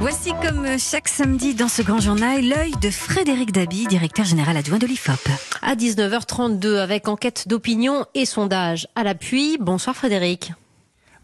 Voici 0.00 0.30
comme 0.40 0.78
chaque 0.78 1.08
samedi 1.08 1.54
dans 1.54 1.66
ce 1.66 1.82
grand 1.82 1.98
journal, 1.98 2.40
l'œil 2.40 2.70
de 2.80 2.88
Frédéric 2.88 3.50
Dabi, 3.50 3.84
directeur 3.88 4.24
général 4.24 4.56
adjoint 4.56 4.78
de 4.78 4.86
l'IFOP. 4.86 5.28
À 5.60 5.74
19h32 5.74 6.76
avec 6.76 7.08
enquête 7.08 7.48
d'opinion 7.48 8.06
et 8.14 8.24
sondage 8.24 8.86
à 8.94 9.02
l'appui. 9.02 9.58
Bonsoir 9.58 9.96
Frédéric. 9.96 10.52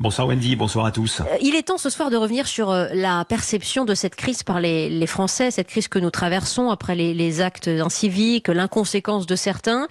Bonsoir 0.00 0.26
Wendy, 0.26 0.56
bonsoir 0.56 0.86
à 0.86 0.90
tous. 0.90 1.20
Euh, 1.20 1.24
il 1.40 1.54
est 1.54 1.62
temps 1.62 1.78
ce 1.78 1.88
soir 1.88 2.10
de 2.10 2.16
revenir 2.16 2.48
sur 2.48 2.70
euh, 2.70 2.88
la 2.92 3.24
perception 3.24 3.84
de 3.84 3.94
cette 3.94 4.16
crise 4.16 4.42
par 4.42 4.58
les, 4.58 4.90
les 4.90 5.06
Français, 5.06 5.52
cette 5.52 5.68
crise 5.68 5.86
que 5.86 6.00
nous 6.00 6.10
traversons 6.10 6.70
après 6.70 6.96
les, 6.96 7.14
les 7.14 7.40
actes 7.40 7.68
inciviques, 7.68 8.48
l'inconséquence 8.48 9.26
de 9.26 9.36
certains. 9.36 9.86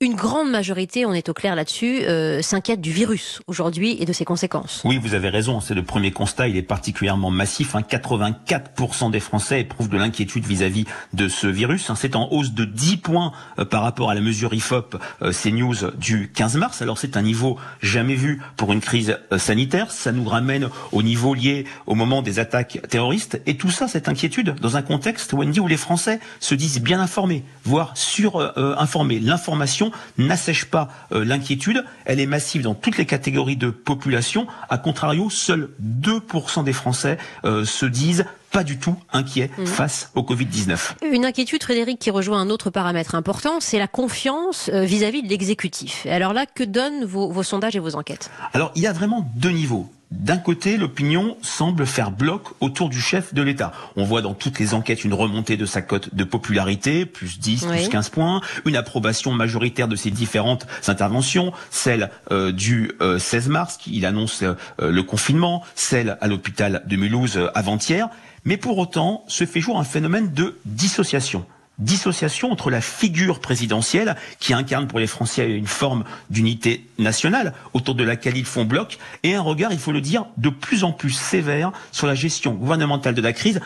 Une 0.00 0.16
grande 0.16 0.50
majorité, 0.50 1.06
on 1.06 1.14
est 1.14 1.28
au 1.28 1.34
clair 1.34 1.54
là-dessus, 1.54 2.02
euh, 2.02 2.42
s'inquiète 2.42 2.80
du 2.80 2.90
virus 2.90 3.40
aujourd'hui 3.46 3.96
et 4.00 4.04
de 4.04 4.12
ses 4.12 4.24
conséquences. 4.24 4.82
Oui, 4.84 4.98
vous 4.98 5.14
avez 5.14 5.28
raison, 5.28 5.60
c'est 5.60 5.74
le 5.74 5.84
premier 5.84 6.10
constat, 6.10 6.48
il 6.48 6.56
est 6.56 6.62
particulièrement 6.62 7.30
massif. 7.30 7.76
Hein. 7.76 7.82
84% 7.88 9.12
des 9.12 9.20
Français 9.20 9.60
éprouvent 9.60 9.88
de 9.88 9.96
l'inquiétude 9.96 10.44
vis-à-vis 10.46 10.84
de 11.12 11.28
ce 11.28 11.46
virus. 11.46 11.90
Hein. 11.90 11.94
C'est 11.96 12.16
en 12.16 12.28
hausse 12.32 12.52
de 12.52 12.64
10 12.64 12.96
points 12.96 13.32
euh, 13.60 13.64
par 13.64 13.82
rapport 13.82 14.10
à 14.10 14.14
la 14.14 14.20
mesure 14.20 14.52
IFOP 14.52 14.96
euh, 15.22 15.32
CNews 15.32 15.92
du 15.96 16.32
15 16.32 16.56
mars. 16.56 16.82
Alors 16.82 16.98
c'est 16.98 17.16
un 17.16 17.22
niveau 17.22 17.56
jamais 17.80 18.16
vu 18.16 18.42
pour 18.56 18.72
une 18.72 18.80
crise 18.80 19.16
sanitaire. 19.30 19.43
Ça 19.90 20.12
nous 20.12 20.24
ramène 20.24 20.68
au 20.92 21.02
niveau 21.02 21.34
lié 21.34 21.66
au 21.86 21.94
moment 21.94 22.22
des 22.22 22.38
attaques 22.38 22.80
terroristes. 22.88 23.40
Et 23.46 23.56
tout 23.56 23.70
ça, 23.70 23.88
cette 23.88 24.08
inquiétude, 24.08 24.54
dans 24.60 24.76
un 24.76 24.82
contexte, 24.82 25.32
où 25.32 25.66
les 25.68 25.76
Français 25.76 26.20
se 26.40 26.54
disent 26.54 26.80
bien 26.80 27.00
informés, 27.00 27.44
voire 27.64 27.96
sur-informés. 27.96 29.20
L'information 29.20 29.92
n'assèche 30.18 30.64
pas 30.64 30.88
euh, 31.12 31.24
l'inquiétude. 31.24 31.84
Elle 32.04 32.20
est 32.20 32.26
massive 32.26 32.62
dans 32.62 32.74
toutes 32.74 32.96
les 32.96 33.06
catégories 33.06 33.56
de 33.56 33.70
population. 33.70 34.46
A 34.68 34.78
contrario, 34.78 35.30
seuls 35.30 35.70
2% 35.82 36.64
des 36.64 36.72
Français 36.72 37.18
euh, 37.44 37.64
se 37.64 37.86
disent 37.86 38.24
pas 38.54 38.62
du 38.62 38.78
tout 38.78 38.94
inquiets 39.12 39.50
mmh. 39.58 39.66
face 39.66 40.12
au 40.14 40.22
Covid-19. 40.22 41.04
Une 41.10 41.24
inquiétude, 41.24 41.60
Frédéric, 41.64 41.98
qui 41.98 42.10
rejoint 42.10 42.40
un 42.40 42.50
autre 42.50 42.70
paramètre 42.70 43.16
important, 43.16 43.58
c'est 43.58 43.80
la 43.80 43.88
confiance 43.88 44.70
euh, 44.72 44.84
vis-à-vis 44.84 45.22
-vis 45.22 45.24
de 45.24 45.28
l'exécutif. 45.28 46.06
Alors 46.08 46.32
là, 46.32 46.46
que 46.46 46.62
donnent 46.62 47.04
vos, 47.04 47.32
vos 47.32 47.42
sondages 47.42 47.74
et 47.74 47.80
vos 47.80 47.96
enquêtes? 47.96 48.30
Alors, 48.52 48.70
il 48.76 48.82
y 48.82 48.86
a 48.86 48.92
vraiment 48.92 49.28
deux 49.34 49.50
niveaux. 49.50 49.88
D'un 50.20 50.38
côté, 50.38 50.76
l'opinion 50.76 51.36
semble 51.42 51.86
faire 51.86 52.12
bloc 52.12 52.42
autour 52.60 52.88
du 52.88 53.00
chef 53.00 53.34
de 53.34 53.42
l'État. 53.42 53.72
On 53.96 54.04
voit 54.04 54.22
dans 54.22 54.32
toutes 54.32 54.60
les 54.60 54.72
enquêtes 54.72 55.04
une 55.04 55.12
remontée 55.12 55.56
de 55.56 55.66
sa 55.66 55.82
cote 55.82 56.14
de 56.14 56.24
popularité, 56.24 57.04
plus 57.04 57.40
10, 57.40 57.66
oui. 57.68 57.76
plus 57.76 57.88
15 57.88 58.08
points, 58.10 58.40
une 58.64 58.76
approbation 58.76 59.32
majoritaire 59.32 59.88
de 59.88 59.96
ses 59.96 60.10
différentes 60.10 60.66
interventions, 60.86 61.52
celle 61.70 62.10
euh, 62.30 62.52
du 62.52 62.92
euh, 63.02 63.18
16 63.18 63.48
mars, 63.48 63.76
qui 63.76 64.06
annonce 64.06 64.44
euh, 64.44 64.54
le 64.78 65.02
confinement, 65.02 65.64
celle 65.74 66.16
à 66.20 66.28
l'hôpital 66.28 66.84
de 66.86 66.96
Mulhouse 66.96 67.36
euh, 67.36 67.50
avant-hier. 67.54 68.08
Mais 68.44 68.56
pour 68.56 68.78
autant, 68.78 69.24
se 69.26 69.44
fait 69.44 69.60
jour 69.60 69.80
un 69.80 69.84
phénomène 69.84 70.32
de 70.32 70.56
dissociation 70.64 71.44
dissociation 71.78 72.52
entre 72.52 72.70
la 72.70 72.80
figure 72.80 73.40
présidentielle 73.40 74.16
qui 74.38 74.54
incarne 74.54 74.86
pour 74.86 74.98
les 74.98 75.06
Français 75.06 75.50
une 75.50 75.66
forme 75.66 76.04
d'unité 76.30 76.86
nationale 76.98 77.52
autour 77.72 77.94
de 77.94 78.04
laquelle 78.04 78.36
ils 78.36 78.44
font 78.44 78.64
bloc 78.64 78.98
et 79.22 79.34
un 79.34 79.40
regard, 79.40 79.72
il 79.72 79.78
faut 79.78 79.92
le 79.92 80.00
dire, 80.00 80.26
de 80.36 80.48
plus 80.48 80.84
en 80.84 80.92
plus 80.92 81.10
sévère 81.10 81.72
sur 81.92 82.06
la 82.06 82.14
gestion 82.14 82.54
gouvernementale 82.54 83.14
de 83.14 83.22
la 83.22 83.32
crise 83.32 83.60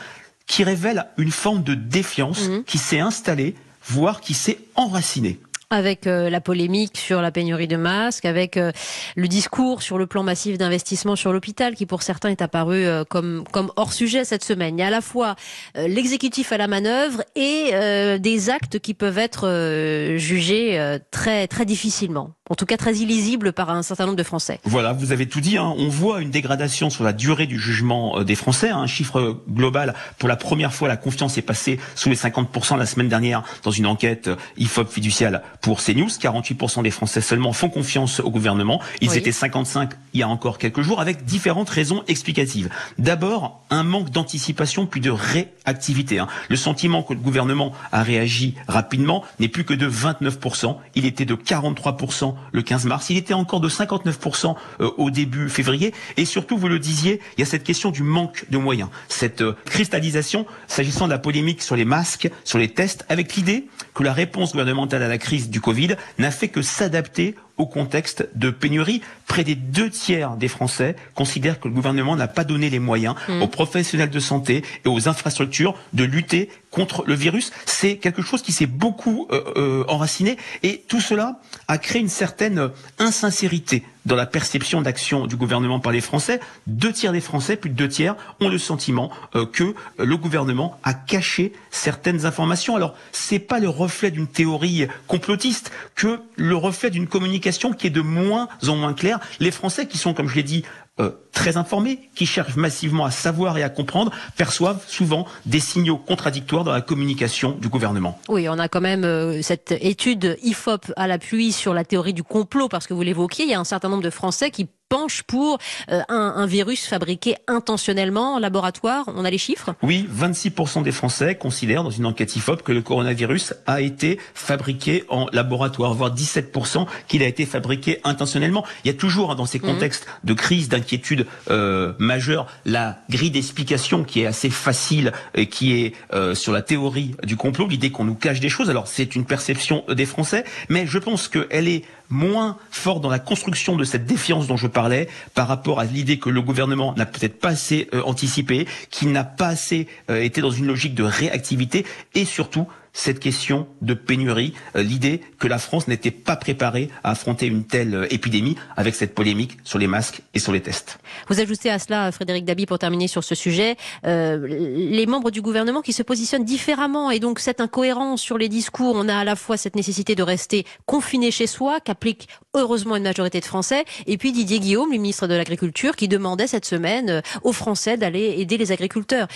qui 0.47 0.65
révèle 0.65 1.07
une 1.19 1.31
forme 1.31 1.63
de 1.63 1.75
défiance 1.75 2.49
mmh. 2.49 2.65
qui 2.65 2.79
s'est 2.79 3.01
installée, 3.01 3.55
voire 3.87 4.21
qui 4.21 4.35
s'est 4.35 4.59
enracinée 4.75 5.39
avec 5.71 6.07
euh, 6.07 6.31
la 6.31 6.41
polémique 6.41 6.97
sur 6.97 7.21
la 7.21 7.31
pénurie 7.31 7.69
de 7.69 7.77
masques, 7.77 8.25
avec 8.25 8.57
euh, 8.57 8.73
le 9.17 9.29
discours 9.29 9.83
sur 9.83 9.99
le 9.99 10.07
plan 10.07 10.23
massif 10.23 10.57
d'investissement 10.57 11.17
sur 11.17 11.33
l'hôpital, 11.33 11.75
qui 11.75 11.85
pour 11.85 12.03
certains 12.03 12.31
est 12.31 12.43
apparu 12.43 12.87
euh, 12.87 13.05
comme, 13.05 13.45
comme 13.53 13.71
hors 13.77 13.93
sujet 13.93 14.25
cette 14.25 14.45
semaine. 14.45 14.79
Il 14.79 14.81
y 14.81 14.85
a 14.85 14.87
à 14.87 14.91
la 14.91 15.01
fois 15.01 15.37
l'exécutif 15.75 16.53
à 16.53 16.57
la 16.57 16.69
manœuvre 16.69 17.23
et 17.35 17.71
des 18.19 18.51
actes 18.51 18.79
qui 18.79 18.95
peuvent 18.95 19.19
être 19.19 20.17
jugés 20.17 20.99
très, 21.11 21.47
très 21.47 21.65
difficilement 21.65 22.33
en 22.51 22.55
tout 22.55 22.67
cas 22.67 22.77
très 22.77 22.95
illisible 22.97 23.53
par 23.53 23.71
un 23.71 23.83
certain 23.83 24.07
nombre 24.07 24.17
de 24.17 24.23
Français. 24.23 24.61
Voilà, 24.65 24.93
vous 24.93 25.13
avez 25.13 25.27
tout 25.27 25.41
dit. 25.41 25.59
Hein. 25.59 25.75
On 25.77 25.89
voit 25.89 26.21
une 26.21 26.31
dégradation 26.31 26.91
sur 26.91 27.05
la 27.05 27.13
durée 27.13 27.47
du 27.47 27.59
jugement 27.59 28.23
des 28.23 28.35
Français. 28.35 28.71
Un 28.71 28.87
chiffre 28.87 29.41
global, 29.49 29.95
pour 30.19 30.29
la 30.29 30.37
première 30.37 30.73
fois, 30.73 30.89
la 30.89 30.97
confiance 30.97 31.39
est 31.39 31.43
passée 31.43 31.79
sous 31.95 32.09
les 32.09 32.17
50% 32.17 32.77
la 32.77 32.87
semaine 32.87 33.09
dernière 33.09 33.43
dans 33.63 33.71
une 33.71 33.87
enquête 33.87 34.31
IFOP 34.57 34.87
fiduciale 34.89 35.43
pour 35.61 35.83
CNews. 35.83 36.09
48% 36.09 36.83
des 36.83 36.91
Français 36.91 37.21
seulement 37.21 37.53
font 37.53 37.69
confiance 37.69 38.21
au 38.21 38.31
gouvernement. 38.31 38.81
Ils 39.01 39.11
oui. 39.11 39.19
étaient 39.19 39.33
55 39.33 39.91
il 40.15 40.21
y 40.21 40.23
a 40.23 40.29
encore 40.29 40.59
quelques 40.59 40.81
jours, 40.81 41.01
avec 41.01 41.25
différentes 41.25 41.69
raisons 41.69 42.03
explicatives. 42.09 42.69
D'abord, 42.99 43.63
un 43.71 43.83
manque 43.83 44.11
d'anticipation 44.11 44.87
puis 44.87 45.01
de 45.01 45.11
réactivité. 45.11 46.19
Hein. 46.19 46.29
Le 46.49 46.57
sentiment 46.57 47.03
que 47.03 47.13
le 47.13 47.21
gouvernement 47.21 47.73
a 47.93 48.03
réagi 48.03 48.55
rapidement 48.67 49.25
n'est 49.39 49.49
plus 49.49 49.65
que 49.65 49.75
de 49.75 49.89
29%. 49.89 50.77
Il 50.95 51.05
était 51.05 51.25
de 51.25 51.35
43% 51.35 52.35
le 52.53 52.63
15 52.63 52.87
mars. 52.87 53.11
Il 53.11 53.17
était 53.17 53.35
encore 53.35 53.61
de 53.61 53.69
59% 53.69 54.55
euh, 54.81 54.91
au 54.97 55.11
début 55.11 55.49
février. 55.49 55.95
Et 56.17 56.25
surtout, 56.25 56.57
vous 56.57 56.69
le 56.69 56.79
disiez, 56.79 57.21
il 57.37 57.41
y 57.41 57.43
a 57.43 57.47
cette 57.47 57.65
question 57.65 57.91
du 57.91 58.03
manque 58.03 58.45
de 58.51 58.59
moyens. 58.59 58.89
Cette 59.09 59.43
euh, 59.43 59.57
cristallisation, 59.67 60.47
s'agissant 60.67 61.07
de 61.07 61.13
la 61.13 61.19
polémique 61.19 61.63
sur 61.63 61.77
les 61.77 61.85
masques, 61.85 62.31
sur 62.45 62.59
les 62.59 62.69
tests, 62.69 63.05
avec 63.09 63.35
l'idée 63.37 63.67
que 63.95 64.03
la 64.03 64.13
réponse 64.13 64.53
gouvernementale 64.53 65.03
à 65.03 65.09
la 65.09 65.19
crise 65.19 65.51
du 65.51 65.61
Covid 65.61 65.97
n'a 66.19 66.31
fait 66.31 66.49
que 66.49 66.63
s'adapter 66.63 67.35
au 67.59 67.67
contexte 67.67 68.29
de 68.35 68.51
pénurie. 68.51 69.03
Près 69.27 69.45
des 69.45 69.55
deux 69.55 69.91
tiers 69.91 70.37
des 70.37 70.49
Français 70.49 70.97
considèrent 71.15 71.61
que 71.61 71.69
le 71.69 71.75
gouvernement 71.75 72.17
n'a 72.17 72.29
pas 72.29 72.45
donné 72.45 72.71
les 72.71 72.79
moyens 72.79 73.15
mmh. 73.29 73.43
aux 73.43 73.49
professionnels 73.49 74.11
de 74.11 74.21
santé 74.21 74.65
et 74.85 74.89
aux 74.89 75.09
infrastructures 75.09 75.75
de 75.93 76.05
lutter 76.05 76.49
contre 76.71 77.05
le 77.07 77.15
virus. 77.15 77.53
C'est 77.67 77.97
quelque 77.97 78.23
chose 78.23 78.43
qui 78.43 78.53
s'est 78.53 78.67
beaucoup 78.67 79.27
euh, 79.31 79.43
euh, 79.57 79.85
enraciné 79.89 80.37
et 80.63 80.85
tout 80.89 81.01
cela 81.01 81.41
a 81.67 81.79
créé 81.79 82.01
une 82.01 82.09
certaine 82.09 82.71
insincérité 82.99 83.85
dans 84.09 84.17
la 84.17 84.27
perception 84.27 84.83
d'action 84.83 85.27
du 85.27 85.37
gouvernement 85.37 85.79
par 85.79 85.93
les 85.93 86.01
Français. 86.01 86.41
Deux 86.67 86.93
tiers 86.93 87.13
des 87.13 87.21
Français, 87.21 87.57
plus 87.57 87.71
de 87.71 87.77
deux 87.77 87.89
tiers, 87.89 88.17
ont 88.41 88.49
le 88.49 88.59
sentiment 88.59 89.11
euh, 89.37 89.47
que 89.47 89.75
le 89.99 90.17
gouvernement 90.17 90.81
a 90.83 90.95
caché 90.95 91.53
certaines 91.71 92.25
informations. 92.27 92.75
Alors, 92.75 92.97
c'est 93.13 93.39
pas 93.39 93.61
le 93.61 93.69
reflet 93.69 94.11
d'une 94.11 94.27
théorie 94.27 94.89
complotiste 95.07 95.71
que 95.95 96.21
le 96.37 96.57
reflet 96.57 96.91
d'une 96.91 97.07
communication 97.07 97.73
qui 97.73 97.87
est 97.87 97.91
de 97.91 98.01
moins 98.01 98.49
en 98.67 98.77
moins 98.77 98.95
claire. 98.95 99.21
Les 99.41 99.51
Français 99.51 99.87
qui 99.87 99.99
sont, 99.99 100.15
comme 100.15 100.29
je 100.29 100.37
l'ai 100.37 100.43
dit, 100.43 100.65
euh, 101.01 101.11
très 101.33 101.57
informés, 101.57 102.11
qui 102.15 102.27
cherchent 102.27 102.57
massivement 102.57 103.05
à 103.05 103.11
savoir 103.11 103.57
et 103.59 103.63
à 103.63 103.69
comprendre, 103.69 104.11
perçoivent 104.37 104.83
souvent 104.87 105.27
des 105.47 105.61
signaux 105.61 105.97
contradictoires 105.97 106.65
dans 106.65 106.73
la 106.73 106.81
communication 106.81 107.53
du 107.53 107.69
gouvernement. 107.69 108.19
Oui, 108.29 108.49
on 108.49 108.59
a 108.59 108.69
quand 108.69 108.81
même 108.81 109.05
euh, 109.05 109.41
cette 109.43 109.73
étude 109.81 110.37
IFOP 110.43 110.93
à 110.97 111.07
l'appui 111.07 111.53
sur 111.53 111.75
la 111.75 111.85
théorie 111.85 112.15
du 112.15 112.25
complot, 112.25 112.69
parce 112.69 112.87
que 112.87 112.95
vous 112.95 113.03
l'évoquiez, 113.03 113.45
il 113.45 113.51
y 113.51 113.55
a 113.55 113.61
un 113.61 113.65
certain 113.65 113.89
nombre 113.89 114.03
de 114.03 114.11
Français 114.11 114.51
qui 114.51 114.69
penche 114.89 115.23
pour 115.23 115.59
euh, 115.91 116.01
un, 116.09 116.35
un, 116.37 116.47
virus 116.47 116.87
fabriqué 116.87 117.37
intentionnellement 117.47 118.35
en 118.35 118.39
laboratoire 118.39 119.05
On 119.09 119.25
a 119.25 119.31
les 119.31 119.39
chiffres? 119.39 119.75
Oui, 119.83 120.09
26% 120.13 120.83
des 120.83 120.93
Français 120.93 121.35
considèrent 121.35 121.85
dans 121.85 121.91
une 121.91 122.07
enquête 122.07 122.35
IFOP 122.37 122.63
que 122.63 122.73
le 122.73 122.83
coronavirus 122.83 123.55
a 123.67 123.81
été 123.81 124.19
fabriqué 124.35 125.05
en 125.09 125.27
laboratoire, 125.33 125.95
voire 125.95 126.15
17% 126.15 126.87
qu'il 127.07 127.23
a 127.23 127.27
été 127.27 127.47
fabriqué 127.47 128.01
intentionnellement. 128.05 128.65
Il 128.85 128.89
y 128.89 128.91
a 128.91 128.97
toujours 128.97 129.31
hein, 129.31 129.35
dans 129.35 129.47
ces 129.47 129.59
contextes 129.59 130.07
mmh. 130.07 130.27
de 130.27 130.35
crise, 130.35 130.69
d'inquiétude 130.69 131.27
euh, 131.51 131.93
majeure, 131.99 132.47
la 132.65 132.99
grille 133.11 133.31
d'explication 133.31 134.05
qui 134.05 134.23
est 134.23 134.27
assez 134.27 134.51
facile 134.51 135.13
et 135.35 135.47
qui 135.47 135.73
est 135.75 135.95
euh, 136.13 136.35
sur 136.35 136.53
la 136.53 136.63
théorie 136.63 137.15
du 137.25 137.37
complot, 137.37 137.69
l'idée 137.69 137.91
qu'on 137.91 138.05
nous 138.05 138.15
cache 138.15 138.41
des 138.41 138.49
choses. 138.49 138.71
Alors 138.71 138.87
c'est 138.87 139.15
une 139.15 139.25
perception 139.25 139.85
des 139.89 140.07
Français, 140.07 140.45
mais 140.69 140.87
je 140.87 140.99
pense 140.99 141.29
qu'elle 141.29 141.69
est 141.69 141.85
moins 142.11 142.57
forte 142.71 143.03
dans 143.03 143.11
la 143.11 143.19
construction 143.19 143.77
de 143.77 143.85
cette 143.85 144.07
défiance 144.07 144.47
dont 144.47 144.57
je 144.57 144.67
parlais 144.67 145.09
par 145.35 145.49
rapport 145.49 145.81
à 145.81 145.85
l'idée 145.85 146.19
que 146.19 146.31
le 146.31 146.43
gouvernement 146.43 146.95
n'a 146.97 147.07
peut-être 147.07 147.39
pas 147.39 147.51
assez 147.51 147.89
euh, 147.95 148.03
anticipé, 148.03 148.67
qu'il 148.91 149.13
n'a 149.13 149.25
pas 149.25 149.49
assez 149.49 149.87
euh, 150.11 150.23
été 150.23 150.41
dans 150.41 150.51
une 150.51 150.67
logique 150.67 150.95
de 150.95 151.05
réactivité 151.05 151.85
et 152.15 152.25
surtout 152.25 152.67
cette 152.99 153.21
question 153.21 153.69
de 153.81 153.95
pénurie, 153.95 154.55
euh, 154.75 154.83
l'idée 154.83 155.21
que 155.39 155.47
la 155.47 155.59
France 155.59 155.87
n'était 155.87 156.11
pas 156.11 156.35
préparée 156.35 156.91
à 157.05 157.13
affronter 157.13 157.47
une 157.47 157.65
telle 157.65 157.95
euh, 157.95 158.13
épidémie 158.13 158.57
avec 158.77 158.97
cette 158.97 159.15
polémique 159.15 159.57
sur 159.63 159.79
les 159.79 159.87
masques 159.87 160.21
et 160.35 160.41
sur 160.41 160.53
les 160.53 160.61
tests. 160.61 160.99
Vous 161.29 161.39
ajoutez 161.39 161.71
à 161.71 161.79
cela, 161.79 162.11
Frédéric 162.11 162.45
Dabi, 162.45 162.67
pour 162.67 162.81
terminer 162.81 163.07
sur 163.07 163.23
ce 163.23 163.37
sujet, 163.37 163.77
euh, 164.05 164.45
les 164.49 165.07
membres 165.07 165.31
du 165.31 165.41
gouvernement 165.41 165.81
qui 165.81 165.93
se 165.93 166.03
positionnent 166.03 166.45
différemment 166.45 167.13
et 167.13 167.21
donc 167.21 167.39
cette 167.39 167.61
incohérence 167.61 168.21
sur 168.21 168.37
les 168.37 168.49
discours. 168.49 168.95
On 168.97 169.09
a 169.09 169.17
à 169.17 169.25
la 169.25 169.37
fois 169.37 169.57
cette 169.57 169.77
nécessité 169.77 170.17
de 170.17 170.25
rester 170.25 170.67
confiné 170.85 171.31
chez 171.31 171.47
soi, 171.47 171.79
qu'applique 171.79 172.27
heureusement 172.53 172.97
une 172.97 173.05
majorité 173.05 173.39
de 173.39 173.45
Français, 173.45 173.85
et 174.09 174.19
puis 174.19 174.33
Didier 174.33 174.59
Guillaume, 174.59 174.91
le 174.91 174.99
ministre 174.99 175.29
de 175.29 175.35
l'Agriculture, 175.35 175.95
qui 175.95 176.09
demandait 176.09 176.49
cette 176.49 176.65
semaine 176.65 177.23
aux 177.45 177.53
Français 177.53 177.97
d'aller 177.97 178.35
aider 178.39 178.57
les 178.57 178.73
agriculteurs. 178.73 179.29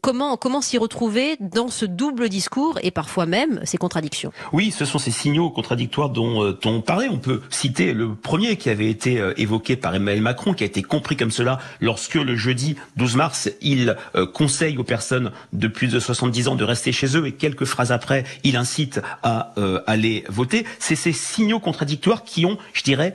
Comment 0.00 0.36
comment 0.36 0.60
s'y 0.60 0.78
retrouver 0.78 1.36
dans 1.38 1.68
ce 1.68 1.84
double 1.84 2.28
discours 2.28 2.80
parfois 2.90 3.26
même 3.26 3.60
ces 3.64 3.78
contradictions. 3.78 4.32
Oui, 4.52 4.70
ce 4.70 4.84
sont 4.84 4.98
ces 4.98 5.10
signaux 5.10 5.50
contradictoires 5.50 6.10
dont 6.10 6.44
euh, 6.44 6.58
on 6.64 6.80
parlait. 6.80 7.08
On 7.08 7.18
peut 7.18 7.42
citer 7.50 7.92
le 7.92 8.14
premier 8.14 8.56
qui 8.56 8.70
avait 8.70 8.88
été 8.88 9.20
euh, 9.20 9.32
évoqué 9.36 9.76
par 9.76 9.94
Emmanuel 9.94 10.22
Macron, 10.22 10.54
qui 10.54 10.64
a 10.64 10.66
été 10.66 10.82
compris 10.82 11.16
comme 11.16 11.30
cela 11.30 11.58
lorsque 11.80 12.14
le 12.14 12.36
jeudi 12.36 12.76
12 12.96 13.16
mars, 13.16 13.50
il 13.60 13.96
euh, 14.14 14.26
conseille 14.26 14.76
aux 14.78 14.84
personnes 14.84 15.32
de 15.52 15.68
plus 15.68 15.88
de 15.88 16.00
70 16.00 16.48
ans 16.48 16.54
de 16.54 16.64
rester 16.64 16.92
chez 16.92 17.16
eux 17.16 17.26
et 17.26 17.32
quelques 17.32 17.64
phrases 17.64 17.92
après, 17.92 18.24
il 18.44 18.56
incite 18.56 19.00
à 19.22 19.52
aller 19.86 20.24
voter. 20.28 20.64
C'est 20.78 20.94
ces 20.94 21.12
signaux 21.12 21.60
contradictoires 21.60 22.24
qui 22.24 22.46
ont, 22.46 22.58
je 22.72 22.82
dirais, 22.82 23.14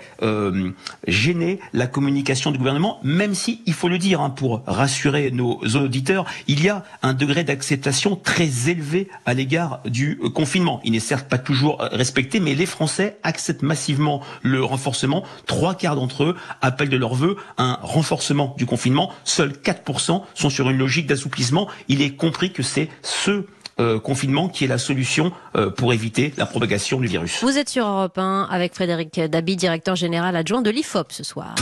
gêné 1.07 1.59
la 1.73 1.87
communication 1.87 2.51
du 2.51 2.57
gouvernement, 2.57 2.99
même 3.03 3.33
si, 3.33 3.61
il 3.65 3.73
faut 3.73 3.87
le 3.87 3.97
dire, 3.97 4.21
hein, 4.21 4.29
pour 4.29 4.61
rassurer 4.65 5.31
nos 5.31 5.59
auditeurs, 5.75 6.25
il 6.47 6.63
y 6.63 6.69
a 6.69 6.83
un 7.01 7.13
degré 7.13 7.43
d'acceptation 7.43 8.15
très 8.15 8.69
élevé 8.69 9.09
à 9.25 9.33
l'égard 9.33 9.62
du 9.85 10.17
confinement. 10.33 10.79
Il 10.83 10.93
n'est 10.93 10.99
certes 10.99 11.27
pas 11.29 11.37
toujours 11.37 11.79
respecté, 11.79 12.39
mais 12.39 12.55
les 12.55 12.65
Français 12.65 13.17
acceptent 13.23 13.61
massivement 13.61 14.21
le 14.41 14.63
renforcement. 14.63 15.23
Trois 15.45 15.75
quarts 15.75 15.95
d'entre 15.95 16.23
eux 16.23 16.35
appellent 16.61 16.89
de 16.89 16.97
leur 16.97 17.15
vœu 17.15 17.37
un 17.57 17.77
renforcement 17.81 18.55
du 18.57 18.65
confinement. 18.65 19.11
Seuls 19.23 19.51
4% 19.51 20.23
sont 20.33 20.49
sur 20.49 20.69
une 20.69 20.77
logique 20.77 21.07
d'assouplissement. 21.07 21.67
Il 21.87 22.01
est 22.01 22.15
compris 22.15 22.51
que 22.51 22.63
c'est 22.63 22.89
ce 23.01 23.45
euh, 23.79 23.99
confinement 23.99 24.49
qui 24.49 24.65
est 24.65 24.67
la 24.67 24.77
solution 24.77 25.31
euh, 25.55 25.71
pour 25.71 25.93
éviter 25.93 26.31
la 26.37 26.45
propagation 26.45 26.99
du 26.99 27.07
virus. 27.07 27.43
Vous 27.43 27.57
êtes 27.57 27.69
sur 27.69 27.87
Europe 27.87 28.17
1 28.19 28.47
avec 28.51 28.75
Frédéric 28.75 29.19
Dabi, 29.19 29.55
directeur 29.55 29.95
général 29.95 30.35
adjoint 30.35 30.61
de 30.61 30.69
l'IFOP 30.69 31.11
ce 31.11 31.23
soir. 31.23 31.55